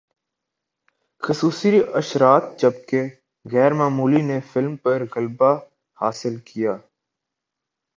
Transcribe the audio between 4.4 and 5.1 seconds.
film پر